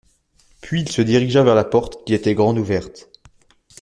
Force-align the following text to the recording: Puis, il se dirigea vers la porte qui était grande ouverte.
Puis, 0.61 0.81
il 0.81 0.89
se 0.89 1.03
dirigea 1.03 1.43
vers 1.43 1.53
la 1.53 1.63
porte 1.63 2.03
qui 2.07 2.15
était 2.15 2.33
grande 2.33 2.57
ouverte. 2.57 3.07